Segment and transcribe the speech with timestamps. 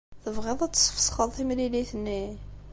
[0.23, 2.23] Tebɣiḍ ad tesfesxeḍ timlilit-nni?